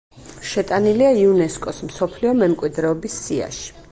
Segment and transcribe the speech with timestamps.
[0.51, 3.71] შეტანილია იუნესკოს მსოფლიო მემკვიდრეობის სიაში.